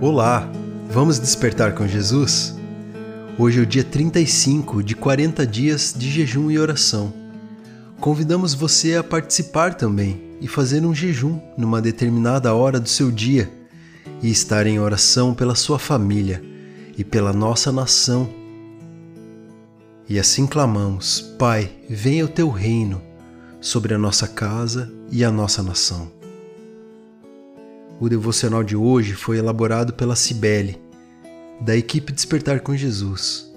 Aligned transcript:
Olá, 0.00 0.48
vamos 0.88 1.18
despertar 1.18 1.74
com 1.74 1.84
Jesus? 1.84 2.54
Hoje 3.36 3.58
é 3.58 3.62
o 3.62 3.66
dia 3.66 3.82
35 3.82 4.80
de 4.80 4.94
40 4.94 5.44
dias 5.44 5.92
de 5.96 6.08
jejum 6.08 6.52
e 6.52 6.56
oração. 6.56 7.12
Convidamos 7.98 8.54
você 8.54 8.94
a 8.94 9.02
participar 9.02 9.74
também 9.74 10.22
e 10.40 10.46
fazer 10.46 10.86
um 10.86 10.94
jejum 10.94 11.40
numa 11.56 11.82
determinada 11.82 12.54
hora 12.54 12.78
do 12.78 12.88
seu 12.88 13.10
dia 13.10 13.50
e 14.22 14.30
estar 14.30 14.68
em 14.68 14.78
oração 14.78 15.34
pela 15.34 15.56
sua 15.56 15.80
família 15.80 16.40
e 16.96 17.02
pela 17.02 17.32
nossa 17.32 17.72
nação. 17.72 18.30
E 20.08 20.16
assim 20.16 20.46
clamamos: 20.46 21.34
Pai, 21.36 21.72
venha 21.90 22.24
o 22.24 22.28
teu 22.28 22.50
reino 22.50 23.02
sobre 23.60 23.94
a 23.94 23.98
nossa 23.98 24.28
casa 24.28 24.92
e 25.10 25.24
a 25.24 25.30
nossa 25.32 25.60
nação. 25.60 26.17
O 28.00 28.08
devocional 28.08 28.62
de 28.62 28.76
hoje 28.76 29.14
foi 29.14 29.38
elaborado 29.38 29.92
pela 29.92 30.14
Cibele, 30.14 30.80
da 31.60 31.76
equipe 31.76 32.12
Despertar 32.12 32.60
com 32.60 32.76
Jesus. 32.76 33.52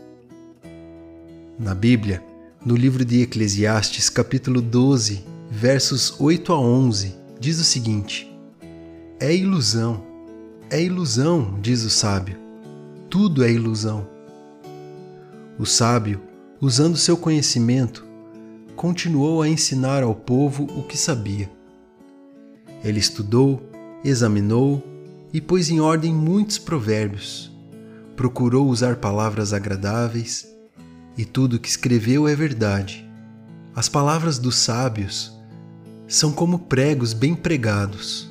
Na 1.60 1.76
Bíblia, 1.76 2.24
no 2.66 2.76
livro 2.76 3.06
de 3.06 3.22
Eclesiastes, 3.22 4.10
capítulo 4.10 4.60
12, 4.60 5.24
versos 5.48 6.20
8 6.20 6.54
a 6.54 6.60
11, 6.60 7.16
diz 7.40 7.60
o 7.60 7.64
seguinte: 7.64 8.36
É 9.20 9.36
ilusão, 9.36 10.04
é 10.72 10.82
ilusão, 10.82 11.60
diz 11.62 11.84
o 11.84 11.90
sábio. 11.92 12.36
Tudo 13.12 13.44
é 13.44 13.52
ilusão. 13.52 14.08
O 15.60 15.68
sábio, 15.68 16.20
usando 16.60 16.98
seu 16.98 17.16
conhecimento, 17.16 18.04
continuou 18.76 19.44
a 19.44 19.48
ensinar 19.48 20.02
ao 20.02 20.16
povo 20.16 20.64
o 20.64 20.82
que 20.82 20.98
sabia. 20.98 21.48
Ele 22.84 23.00
estudou, 23.00 23.71
examinou 24.04 24.84
e 25.34 25.40
pôs 25.40 25.70
em 25.70 25.80
ordem 25.80 26.14
muitos 26.14 26.58
provérbios. 26.58 27.52
Procurou 28.16 28.68
usar 28.68 28.98
palavras 28.98 29.54
agradáveis, 29.54 30.48
e 31.18 31.26
tudo 31.26 31.56
o 31.56 31.60
que 31.60 31.70
escreveu 31.70 32.28
é 32.28 32.36
verdade. 32.36 33.10
As 33.76 33.88
palavras 33.88 34.38
dos 34.38 34.56
sábios 34.56 35.32
são 36.08 36.32
como 36.32 36.60
pregos 36.60 37.14
bem 37.14 37.36
pregados. 37.36 38.30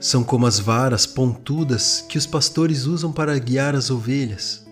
São 0.00 0.24
como 0.24 0.46
as 0.46 0.58
varas 0.58 1.06
pontudas 1.06 2.04
que 2.08 2.18
os 2.18 2.26
pastores 2.26 2.84
usam 2.84 3.12
para 3.12 3.38
guiar 3.38 3.74
as 3.74 3.90
ovelhas. 3.90 4.66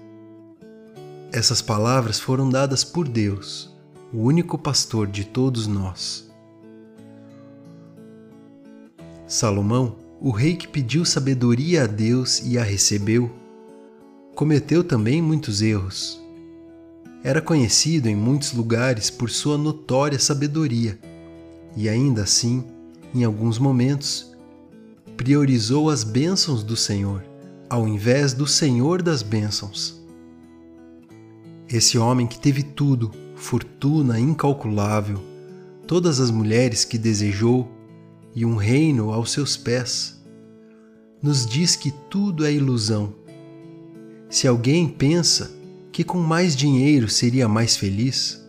Essas 1.32 1.62
palavras 1.62 2.20
foram 2.20 2.50
dadas 2.50 2.84
por 2.84 3.08
Deus, 3.08 3.74
o 4.12 4.18
único 4.18 4.58
pastor 4.58 5.06
de 5.06 5.24
todos 5.24 5.66
nós. 5.66 6.31
Salomão, 9.32 9.96
o 10.20 10.30
rei 10.30 10.56
que 10.56 10.68
pediu 10.68 11.06
sabedoria 11.06 11.84
a 11.84 11.86
Deus 11.86 12.42
e 12.44 12.58
a 12.58 12.62
recebeu, 12.62 13.30
cometeu 14.34 14.84
também 14.84 15.22
muitos 15.22 15.62
erros. 15.62 16.20
Era 17.24 17.40
conhecido 17.40 18.10
em 18.10 18.14
muitos 18.14 18.52
lugares 18.52 19.08
por 19.08 19.30
sua 19.30 19.56
notória 19.56 20.18
sabedoria 20.18 20.98
e, 21.74 21.88
ainda 21.88 22.24
assim, 22.24 22.62
em 23.14 23.24
alguns 23.24 23.58
momentos, 23.58 24.30
priorizou 25.16 25.88
as 25.88 26.04
bênçãos 26.04 26.62
do 26.62 26.76
Senhor 26.76 27.24
ao 27.70 27.88
invés 27.88 28.34
do 28.34 28.46
Senhor 28.46 29.00
das 29.00 29.22
bênçãos. 29.22 29.98
Esse 31.66 31.96
homem 31.96 32.26
que 32.26 32.38
teve 32.38 32.62
tudo, 32.62 33.10
fortuna 33.34 34.20
incalculável, 34.20 35.18
todas 35.86 36.20
as 36.20 36.30
mulheres 36.30 36.84
que 36.84 36.98
desejou, 36.98 37.66
e 38.34 38.44
um 38.44 38.56
reino 38.56 39.12
aos 39.12 39.30
seus 39.30 39.56
pés, 39.56 40.20
nos 41.22 41.46
diz 41.46 41.76
que 41.76 41.92
tudo 42.10 42.44
é 42.44 42.52
ilusão. 42.52 43.14
Se 44.28 44.48
alguém 44.48 44.88
pensa 44.88 45.52
que 45.92 46.02
com 46.02 46.18
mais 46.18 46.56
dinheiro 46.56 47.08
seria 47.08 47.46
mais 47.46 47.76
feliz, 47.76 48.42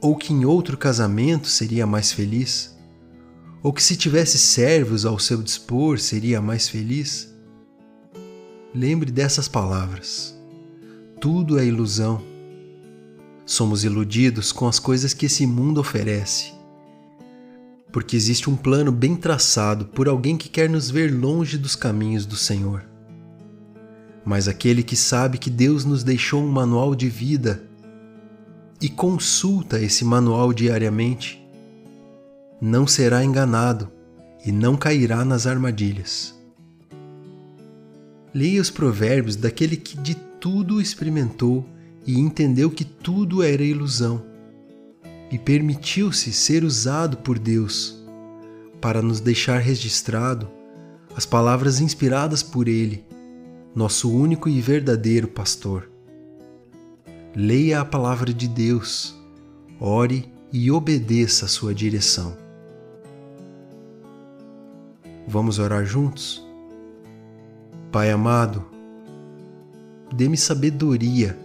ou 0.00 0.16
que 0.16 0.32
em 0.32 0.44
outro 0.44 0.78
casamento 0.78 1.48
seria 1.48 1.86
mais 1.86 2.12
feliz, 2.12 2.76
ou 3.62 3.72
que 3.72 3.82
se 3.82 3.96
tivesse 3.96 4.38
servos 4.38 5.04
ao 5.04 5.18
seu 5.18 5.42
dispor 5.42 5.98
seria 5.98 6.40
mais 6.40 6.68
feliz, 6.68 7.34
lembre 8.74 9.10
dessas 9.10 9.48
palavras. 9.48 10.34
Tudo 11.20 11.58
é 11.58 11.66
ilusão. 11.66 12.22
Somos 13.44 13.84
iludidos 13.84 14.52
com 14.52 14.66
as 14.66 14.78
coisas 14.78 15.12
que 15.12 15.26
esse 15.26 15.46
mundo 15.46 15.80
oferece 15.80 16.59
porque 17.92 18.16
existe 18.16 18.48
um 18.48 18.56
plano 18.56 18.92
bem 18.92 19.16
traçado 19.16 19.86
por 19.86 20.08
alguém 20.08 20.36
que 20.36 20.48
quer 20.48 20.68
nos 20.68 20.90
ver 20.90 21.12
longe 21.12 21.58
dos 21.58 21.74
caminhos 21.74 22.24
do 22.24 22.36
Senhor. 22.36 22.84
Mas 24.24 24.46
aquele 24.46 24.82
que 24.82 24.96
sabe 24.96 25.38
que 25.38 25.50
Deus 25.50 25.84
nos 25.84 26.04
deixou 26.04 26.42
um 26.42 26.50
manual 26.50 26.94
de 26.94 27.08
vida 27.08 27.62
e 28.80 28.88
consulta 28.88 29.80
esse 29.80 30.04
manual 30.04 30.52
diariamente, 30.52 31.44
não 32.60 32.86
será 32.86 33.24
enganado 33.24 33.90
e 34.44 34.52
não 34.52 34.76
cairá 34.76 35.24
nas 35.24 35.46
armadilhas. 35.46 36.34
Leia 38.32 38.60
os 38.60 38.70
provérbios 38.70 39.36
daquele 39.36 39.76
que 39.76 39.98
de 39.98 40.14
tudo 40.14 40.80
experimentou 40.80 41.66
e 42.06 42.18
entendeu 42.18 42.70
que 42.70 42.84
tudo 42.84 43.42
era 43.42 43.62
ilusão 43.62 44.29
e 45.30 45.38
permitiu-se 45.38 46.32
ser 46.32 46.64
usado 46.64 47.18
por 47.18 47.38
Deus 47.38 47.96
para 48.80 49.00
nos 49.00 49.20
deixar 49.20 49.58
registrado 49.58 50.50
as 51.14 51.24
palavras 51.24 51.80
inspiradas 51.80 52.42
por 52.42 52.66
Ele, 52.66 53.04
nosso 53.74 54.12
único 54.12 54.48
e 54.48 54.60
verdadeiro 54.60 55.28
pastor. 55.28 55.88
Leia 57.34 57.80
a 57.80 57.84
palavra 57.84 58.32
de 58.32 58.48
Deus, 58.48 59.14
ore 59.78 60.32
e 60.52 60.70
obedeça 60.70 61.44
a 61.44 61.48
sua 61.48 61.72
direção. 61.72 62.36
Vamos 65.28 65.60
orar 65.60 65.84
juntos? 65.84 66.44
Pai 67.92 68.10
amado, 68.10 68.64
dê-me 70.12 70.36
sabedoria 70.36 71.38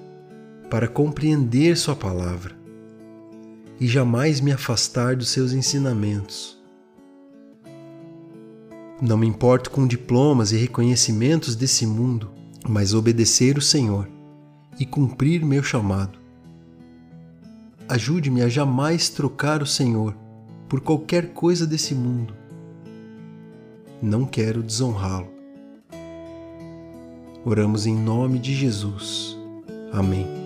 para 0.69 0.87
compreender 0.87 1.77
Sua 1.77 1.95
palavra 1.95 2.64
e 3.79 3.87
jamais 3.87 4.39
me 4.39 4.51
afastar 4.51 5.15
dos 5.15 5.29
seus 5.29 5.53
ensinamentos. 5.53 6.55
Não 9.01 9.17
me 9.17 9.27
importo 9.27 9.69
com 9.69 9.85
diplomas 9.85 10.51
e 10.51 10.57
reconhecimentos 10.57 11.55
desse 11.55 11.85
mundo, 11.85 12.31
mas 12.67 12.93
obedecer 12.93 13.57
o 13.57 13.61
Senhor 13.61 14.09
e 14.79 14.85
cumprir 14.85 15.43
meu 15.43 15.61
chamado. 15.61 16.17
Ajude-me 17.87 18.41
a 18.41 18.49
jamais 18.49 19.09
trocar 19.09 19.61
o 19.61 19.65
Senhor 19.65 20.15
por 20.67 20.81
qualquer 20.81 21.33
coisa 21.33 21.67
desse 21.67 21.93
mundo. 21.93 22.33
Não 24.01 24.25
quero 24.25 24.63
desonrá-lo. 24.63 25.27
Oramos 27.43 27.85
em 27.85 27.95
nome 27.95 28.39
de 28.39 28.55
Jesus. 28.55 29.37
Amém. 29.91 30.44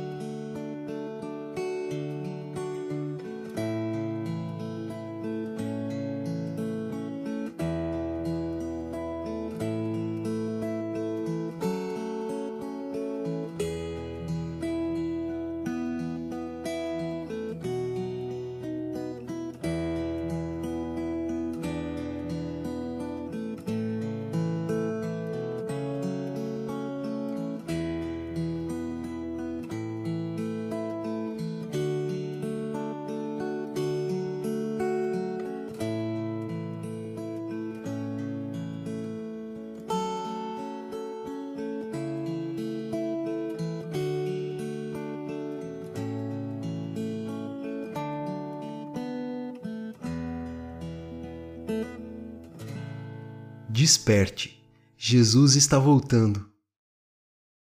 Desperte, 53.80 54.52
Jesus 54.98 55.56
está 55.56 55.80
voltando. 55.80 56.49